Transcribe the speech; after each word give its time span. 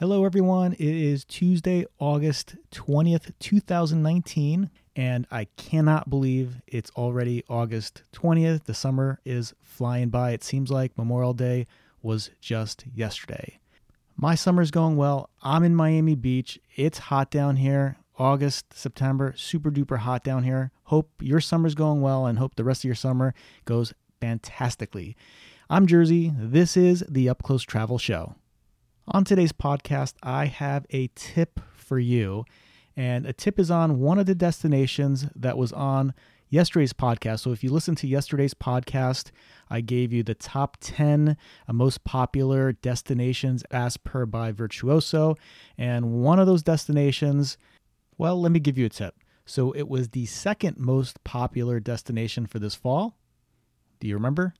Hello, 0.00 0.24
everyone. 0.24 0.72
It 0.72 0.80
is 0.80 1.26
Tuesday, 1.26 1.84
August 1.98 2.56
20th, 2.72 3.34
2019, 3.38 4.70
and 4.96 5.26
I 5.30 5.44
cannot 5.58 6.08
believe 6.08 6.62
it's 6.66 6.90
already 6.96 7.44
August 7.50 8.04
20th. 8.14 8.64
The 8.64 8.72
summer 8.72 9.20
is 9.26 9.52
flying 9.60 10.08
by. 10.08 10.30
It 10.30 10.42
seems 10.42 10.70
like 10.70 10.96
Memorial 10.96 11.34
Day 11.34 11.66
was 12.00 12.30
just 12.40 12.86
yesterday. 12.94 13.60
My 14.16 14.34
summer's 14.34 14.70
going 14.70 14.96
well. 14.96 15.28
I'm 15.42 15.64
in 15.64 15.76
Miami 15.76 16.14
Beach. 16.14 16.58
It's 16.76 16.96
hot 16.96 17.30
down 17.30 17.56
here. 17.56 17.98
August, 18.18 18.72
September, 18.72 19.34
super 19.36 19.70
duper 19.70 19.98
hot 19.98 20.24
down 20.24 20.44
here. 20.44 20.70
Hope 20.84 21.10
your 21.20 21.40
summer's 21.40 21.74
going 21.74 22.00
well 22.00 22.24
and 22.24 22.38
hope 22.38 22.54
the 22.54 22.64
rest 22.64 22.80
of 22.80 22.88
your 22.88 22.94
summer 22.94 23.34
goes 23.66 23.92
fantastically. 24.18 25.14
I'm 25.68 25.86
Jersey. 25.86 26.32
This 26.34 26.74
is 26.74 27.04
the 27.06 27.28
Up 27.28 27.42
Close 27.42 27.64
Travel 27.64 27.98
Show. 27.98 28.36
On 29.12 29.24
today's 29.24 29.50
podcast, 29.50 30.14
I 30.22 30.46
have 30.46 30.86
a 30.90 31.08
tip 31.16 31.58
for 31.74 31.98
you. 31.98 32.44
And 32.96 33.26
a 33.26 33.32
tip 33.32 33.58
is 33.58 33.68
on 33.68 33.98
one 33.98 34.20
of 34.20 34.26
the 34.26 34.36
destinations 34.36 35.26
that 35.34 35.58
was 35.58 35.72
on 35.72 36.14
yesterday's 36.48 36.92
podcast. 36.92 37.40
So 37.40 37.50
if 37.50 37.64
you 37.64 37.72
listen 37.72 37.96
to 37.96 38.06
yesterday's 38.06 38.54
podcast, 38.54 39.32
I 39.68 39.80
gave 39.80 40.12
you 40.12 40.22
the 40.22 40.36
top 40.36 40.76
10 40.80 41.36
uh, 41.66 41.72
most 41.72 42.04
popular 42.04 42.70
destinations 42.70 43.64
as 43.72 43.96
per 43.96 44.26
by 44.26 44.52
Virtuoso. 44.52 45.34
And 45.76 46.12
one 46.22 46.38
of 46.38 46.46
those 46.46 46.62
destinations, 46.62 47.58
well, 48.16 48.40
let 48.40 48.52
me 48.52 48.60
give 48.60 48.78
you 48.78 48.86
a 48.86 48.90
tip. 48.90 49.16
So 49.44 49.72
it 49.72 49.88
was 49.88 50.10
the 50.10 50.26
second 50.26 50.78
most 50.78 51.24
popular 51.24 51.80
destination 51.80 52.46
for 52.46 52.60
this 52.60 52.76
fall. 52.76 53.16
Do 53.98 54.06
you 54.06 54.14
remember? 54.14 54.54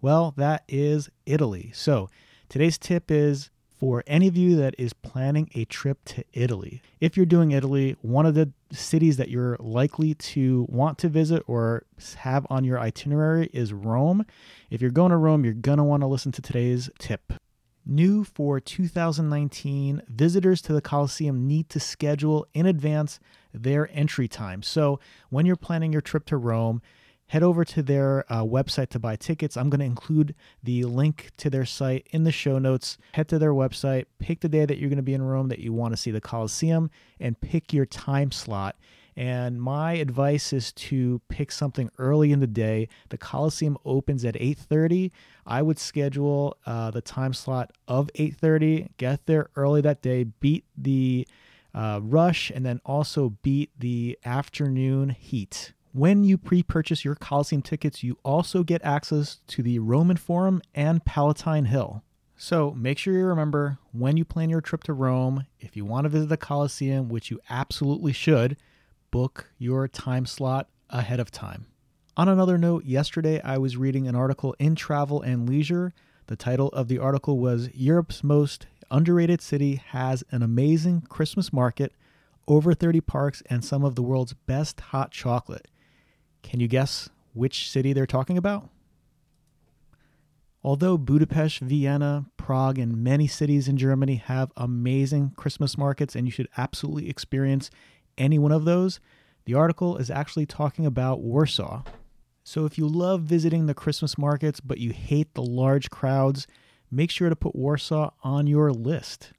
Well, 0.00 0.34
that 0.36 0.62
is 0.68 1.10
Italy. 1.26 1.72
So 1.74 2.08
today's 2.48 2.78
tip 2.78 3.10
is 3.10 3.50
for 3.78 4.02
any 4.06 4.26
of 4.26 4.36
you 4.36 4.56
that 4.56 4.74
is 4.76 4.92
planning 4.92 5.48
a 5.54 5.64
trip 5.64 6.04
to 6.04 6.24
Italy. 6.32 6.82
If 7.00 7.16
you're 7.16 7.26
doing 7.26 7.52
Italy, 7.52 7.96
one 8.02 8.26
of 8.26 8.34
the 8.34 8.50
cities 8.72 9.16
that 9.18 9.28
you're 9.28 9.56
likely 9.60 10.14
to 10.14 10.66
want 10.68 10.98
to 10.98 11.08
visit 11.08 11.44
or 11.46 11.84
have 12.16 12.46
on 12.50 12.64
your 12.64 12.80
itinerary 12.80 13.48
is 13.52 13.72
Rome. 13.72 14.26
If 14.68 14.82
you're 14.82 14.90
going 14.90 15.10
to 15.10 15.16
Rome, 15.16 15.44
you're 15.44 15.54
going 15.54 15.78
to 15.78 15.84
want 15.84 16.02
to 16.02 16.08
listen 16.08 16.32
to 16.32 16.42
today's 16.42 16.90
tip. 16.98 17.32
New 17.86 18.24
for 18.24 18.60
2019, 18.60 20.02
visitors 20.08 20.60
to 20.60 20.72
the 20.74 20.82
Colosseum 20.82 21.46
need 21.46 21.70
to 21.70 21.80
schedule 21.80 22.46
in 22.52 22.66
advance 22.66 23.18
their 23.54 23.88
entry 23.92 24.28
time. 24.28 24.62
So, 24.62 25.00
when 25.30 25.46
you're 25.46 25.56
planning 25.56 25.92
your 25.92 26.02
trip 26.02 26.26
to 26.26 26.36
Rome, 26.36 26.82
head 27.28 27.42
over 27.42 27.64
to 27.64 27.82
their 27.82 28.24
uh, 28.32 28.42
website 28.42 28.88
to 28.90 28.98
buy 28.98 29.16
tickets. 29.16 29.56
I'm 29.56 29.70
going 29.70 29.80
to 29.80 29.86
include 29.86 30.34
the 30.62 30.84
link 30.84 31.30
to 31.38 31.50
their 31.50 31.64
site 31.64 32.06
in 32.10 32.24
the 32.24 32.32
show 32.32 32.58
notes. 32.58 32.98
Head 33.12 33.28
to 33.28 33.38
their 33.38 33.52
website, 33.52 34.06
pick 34.18 34.40
the 34.40 34.48
day 34.48 34.64
that 34.64 34.78
you're 34.78 34.90
going 34.90 34.96
to 34.96 35.02
be 35.02 35.14
in 35.14 35.22
Rome 35.22 35.48
that 35.48 35.58
you 35.58 35.72
want 35.72 35.92
to 35.92 35.96
see 35.96 36.10
the 36.10 36.20
Colosseum, 36.20 36.90
and 37.20 37.40
pick 37.40 37.72
your 37.72 37.86
time 37.86 38.32
slot. 38.32 38.76
And 39.16 39.60
my 39.60 39.94
advice 39.94 40.52
is 40.52 40.72
to 40.74 41.20
pick 41.28 41.50
something 41.50 41.90
early 41.98 42.30
in 42.30 42.38
the 42.38 42.46
day. 42.46 42.88
The 43.08 43.18
Coliseum 43.18 43.76
opens 43.84 44.24
at 44.24 44.36
8:30. 44.36 45.10
I 45.44 45.60
would 45.60 45.78
schedule 45.78 46.56
uh, 46.64 46.92
the 46.92 47.00
time 47.00 47.34
slot 47.34 47.72
of 47.88 48.10
8:30. 48.14 48.90
Get 48.96 49.26
there 49.26 49.48
early 49.56 49.80
that 49.80 50.02
day. 50.02 50.22
Beat 50.24 50.64
the 50.76 51.26
uh, 51.74 51.98
rush, 52.00 52.50
and 52.54 52.64
then 52.64 52.80
also 52.86 53.30
beat 53.42 53.70
the 53.76 54.16
afternoon 54.24 55.10
heat. 55.10 55.72
When 55.98 56.22
you 56.22 56.38
pre 56.38 56.62
purchase 56.62 57.04
your 57.04 57.16
Coliseum 57.16 57.60
tickets, 57.60 58.04
you 58.04 58.18
also 58.22 58.62
get 58.62 58.84
access 58.84 59.40
to 59.48 59.64
the 59.64 59.80
Roman 59.80 60.16
Forum 60.16 60.62
and 60.72 61.04
Palatine 61.04 61.64
Hill. 61.64 62.04
So 62.36 62.72
make 62.76 62.98
sure 62.98 63.14
you 63.14 63.24
remember 63.24 63.78
when 63.90 64.16
you 64.16 64.24
plan 64.24 64.48
your 64.48 64.60
trip 64.60 64.84
to 64.84 64.92
Rome, 64.92 65.46
if 65.58 65.76
you 65.76 65.84
want 65.84 66.04
to 66.04 66.08
visit 66.08 66.28
the 66.28 66.36
Colosseum, 66.36 67.08
which 67.08 67.32
you 67.32 67.40
absolutely 67.50 68.12
should, 68.12 68.56
book 69.10 69.50
your 69.58 69.88
time 69.88 70.24
slot 70.24 70.68
ahead 70.88 71.18
of 71.18 71.32
time. 71.32 71.66
On 72.16 72.28
another 72.28 72.58
note, 72.58 72.84
yesterday 72.84 73.40
I 73.42 73.58
was 73.58 73.76
reading 73.76 74.06
an 74.06 74.14
article 74.14 74.54
in 74.60 74.76
Travel 74.76 75.20
and 75.22 75.48
Leisure. 75.48 75.92
The 76.28 76.36
title 76.36 76.68
of 76.68 76.86
the 76.86 77.00
article 77.00 77.40
was 77.40 77.74
Europe's 77.74 78.22
Most 78.22 78.68
Underrated 78.88 79.42
City 79.42 79.82
Has 79.88 80.22
an 80.30 80.44
Amazing 80.44 81.06
Christmas 81.08 81.52
Market, 81.52 81.92
over 82.46 82.72
30 82.72 83.00
parks, 83.00 83.42
and 83.50 83.64
some 83.64 83.82
of 83.82 83.96
the 83.96 84.02
world's 84.02 84.34
best 84.34 84.80
hot 84.80 85.10
chocolate. 85.10 85.66
Can 86.42 86.60
you 86.60 86.68
guess 86.68 87.08
which 87.34 87.70
city 87.70 87.92
they're 87.92 88.06
talking 88.06 88.38
about? 88.38 88.68
Although 90.62 90.98
Budapest, 90.98 91.60
Vienna, 91.60 92.26
Prague, 92.36 92.78
and 92.78 93.02
many 93.02 93.26
cities 93.26 93.68
in 93.68 93.76
Germany 93.76 94.16
have 94.16 94.52
amazing 94.56 95.32
Christmas 95.36 95.78
markets, 95.78 96.16
and 96.16 96.26
you 96.26 96.32
should 96.32 96.48
absolutely 96.56 97.08
experience 97.08 97.70
any 98.16 98.38
one 98.38 98.52
of 98.52 98.64
those, 98.64 98.98
the 99.44 99.54
article 99.54 99.96
is 99.96 100.10
actually 100.10 100.46
talking 100.46 100.84
about 100.84 101.20
Warsaw. 101.20 101.82
So 102.44 102.64
if 102.64 102.76
you 102.76 102.88
love 102.88 103.22
visiting 103.22 103.66
the 103.66 103.74
Christmas 103.74 104.18
markets 104.18 104.60
but 104.60 104.78
you 104.78 104.92
hate 104.92 105.34
the 105.34 105.42
large 105.42 105.90
crowds, 105.90 106.46
make 106.90 107.10
sure 107.10 107.28
to 107.28 107.36
put 107.36 107.54
Warsaw 107.54 108.10
on 108.22 108.46
your 108.46 108.72
list. 108.72 109.32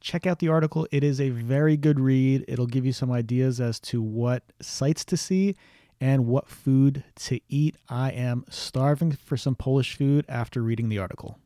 Check 0.00 0.26
out 0.26 0.40
the 0.40 0.48
article. 0.48 0.86
It 0.92 1.02
is 1.02 1.20
a 1.20 1.30
very 1.30 1.76
good 1.76 1.98
read. 1.98 2.44
It'll 2.46 2.66
give 2.66 2.84
you 2.84 2.92
some 2.92 3.10
ideas 3.10 3.60
as 3.60 3.80
to 3.80 4.02
what 4.02 4.42
sites 4.60 5.04
to 5.06 5.16
see 5.16 5.56
and 6.00 6.26
what 6.26 6.48
food 6.48 7.04
to 7.16 7.40
eat. 7.48 7.76
I 7.88 8.10
am 8.10 8.44
starving 8.48 9.12
for 9.12 9.36
some 9.36 9.54
Polish 9.54 9.96
food 9.96 10.24
after 10.28 10.62
reading 10.62 10.88
the 10.88 10.98
article. 10.98 11.38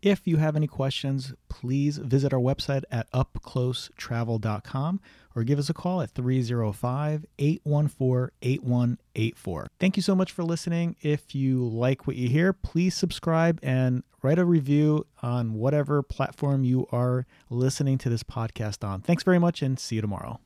If 0.00 0.28
you 0.28 0.36
have 0.36 0.54
any 0.54 0.68
questions, 0.68 1.34
please 1.48 1.98
visit 1.98 2.32
our 2.32 2.38
website 2.38 2.84
at 2.90 3.10
upclosetravel.com 3.10 5.00
or 5.34 5.44
give 5.44 5.58
us 5.58 5.68
a 5.68 5.74
call 5.74 6.00
at 6.02 6.10
305 6.10 7.26
814 7.38 8.30
8184. 8.40 9.66
Thank 9.80 9.96
you 9.96 10.02
so 10.02 10.14
much 10.14 10.30
for 10.30 10.44
listening. 10.44 10.94
If 11.00 11.34
you 11.34 11.66
like 11.66 12.06
what 12.06 12.14
you 12.14 12.28
hear, 12.28 12.52
please 12.52 12.94
subscribe 12.94 13.58
and 13.62 14.04
write 14.22 14.38
a 14.38 14.44
review 14.44 15.04
on 15.20 15.54
whatever 15.54 16.02
platform 16.04 16.62
you 16.62 16.86
are 16.92 17.26
listening 17.50 17.98
to 17.98 18.08
this 18.08 18.22
podcast 18.22 18.86
on. 18.86 19.00
Thanks 19.00 19.24
very 19.24 19.40
much 19.40 19.62
and 19.62 19.80
see 19.80 19.96
you 19.96 20.00
tomorrow. 20.00 20.38